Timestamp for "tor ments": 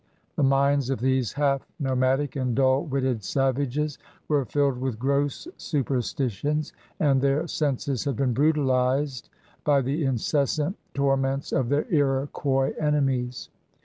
10.95-11.51